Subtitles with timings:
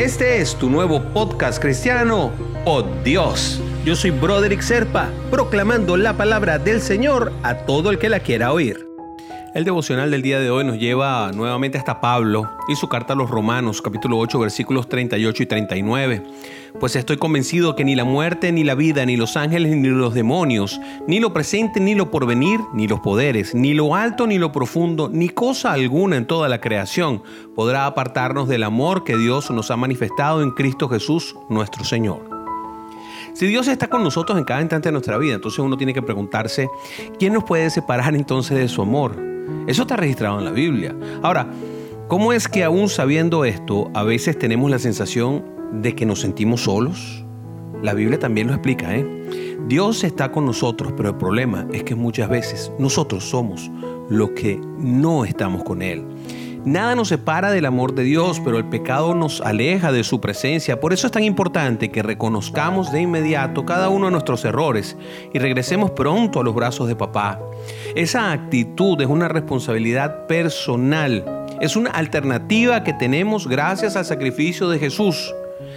[0.00, 2.32] Este es tu nuevo podcast cristiano,
[2.64, 3.60] Oh Dios.
[3.84, 8.50] Yo soy Broderick Serpa, proclamando la palabra del Señor a todo el que la quiera
[8.50, 8.89] oír.
[9.52, 13.16] El devocional del día de hoy nos lleva nuevamente hasta Pablo y su carta a
[13.16, 16.22] los Romanos, capítulo 8, versículos 38 y 39.
[16.78, 20.14] Pues estoy convencido que ni la muerte, ni la vida, ni los ángeles, ni los
[20.14, 24.52] demonios, ni lo presente, ni lo porvenir, ni los poderes, ni lo alto, ni lo
[24.52, 27.24] profundo, ni cosa alguna en toda la creación
[27.56, 32.20] podrá apartarnos del amor que Dios nos ha manifestado en Cristo Jesús, nuestro Señor.
[33.32, 36.02] Si Dios está con nosotros en cada instante de nuestra vida, entonces uno tiene que
[36.02, 36.68] preguntarse,
[37.18, 39.29] ¿quién nos puede separar entonces de su amor?
[39.66, 40.94] Eso está registrado en la Biblia.
[41.22, 41.46] Ahora,
[42.08, 46.62] ¿cómo es que aún sabiendo esto, a veces tenemos la sensación de que nos sentimos
[46.62, 47.24] solos?
[47.82, 49.06] La Biblia también lo explica, ¿eh?
[49.66, 53.70] Dios está con nosotros, pero el problema es que muchas veces nosotros somos
[54.08, 56.04] los que no estamos con Él.
[56.64, 60.78] Nada nos separa del amor de Dios, pero el pecado nos aleja de su presencia.
[60.78, 64.94] Por eso es tan importante que reconozcamos de inmediato cada uno de nuestros errores
[65.32, 67.40] y regresemos pronto a los brazos de papá.
[67.94, 71.46] Esa actitud es una responsabilidad personal.
[71.62, 75.34] Es una alternativa que tenemos gracias al sacrificio de Jesús.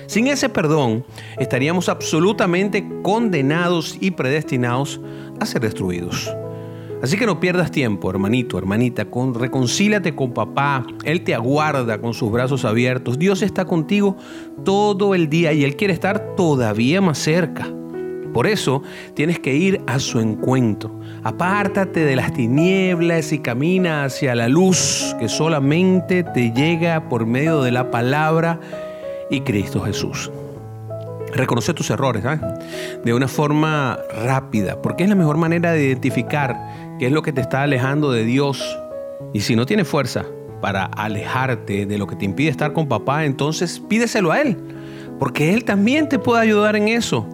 [0.08, 1.06] Sin ese perdón,
[1.40, 5.00] estaríamos absolutamente condenados y predestinados
[5.40, 6.30] a ser destruidos.
[7.04, 10.86] Así que no pierdas tiempo, hermanito, hermanita, con, reconcílate con papá.
[11.04, 13.20] Él te aguarda con sus brazos abiertos.
[13.20, 14.16] Dios está contigo
[14.64, 17.68] todo el día y Él quiere estar todavía más cerca.
[18.32, 18.84] Por eso
[19.16, 20.98] tienes que ir a su encuentro.
[21.24, 27.64] Apártate de las tinieblas y camina hacia la luz que solamente te llega por medio
[27.64, 28.62] de la palabra
[29.30, 30.32] y Cristo Jesús.
[31.36, 32.40] Reconoce tus errores ¿eh?
[33.04, 37.34] de una forma rápida, porque es la mejor manera de identificar qué es lo que
[37.34, 38.78] te está alejando de Dios.
[39.34, 40.26] Y si no tienes fuerza
[40.62, 44.58] para alejarte de lo que te impide estar con papá, entonces pídeselo a Él,
[45.20, 47.28] porque Él también te puede ayudar en eso.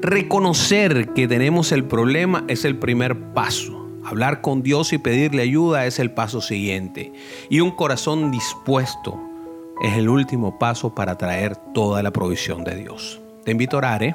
[0.00, 3.88] Reconocer que tenemos el problema es el primer paso.
[4.04, 7.12] Hablar con Dios y pedirle ayuda es el paso siguiente.
[7.48, 9.18] Y un corazón dispuesto
[9.82, 13.23] es el último paso para traer toda la provisión de Dios.
[13.44, 14.14] Te invito a orar, ¿eh?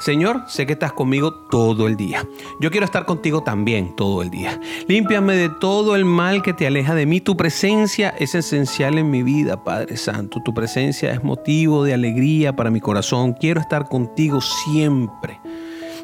[0.00, 2.26] Señor, sé que estás conmigo todo el día.
[2.58, 4.58] Yo quiero estar contigo también todo el día.
[4.88, 7.20] Límpiame de todo el mal que te aleja de mí.
[7.20, 10.40] Tu presencia es esencial en mi vida, Padre Santo.
[10.42, 13.34] Tu presencia es motivo de alegría para mi corazón.
[13.34, 15.38] Quiero estar contigo siempre.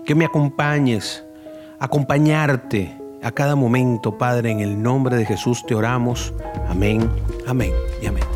[0.05, 1.25] Que me acompañes,
[1.81, 4.51] acompañarte a cada momento, Padre.
[4.51, 6.35] En el nombre de Jesús te oramos.
[6.69, 7.11] Amén,
[7.47, 8.36] amén y amén.